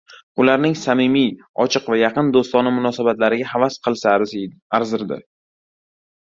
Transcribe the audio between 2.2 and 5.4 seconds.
do‘stona munosabatlariga havas qilsa arzirdi